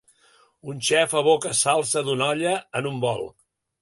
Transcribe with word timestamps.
Un 0.71 0.79
xef 0.87 1.13
aboca 1.21 1.51
salsa 1.59 2.03
d'una 2.09 2.31
olla 2.33 2.55
en 2.81 2.89
un 2.93 2.99
bol 3.05 3.23